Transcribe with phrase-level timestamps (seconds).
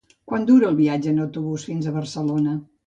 [0.29, 2.61] Quant dura el viatge en autobús fins a Barcelona?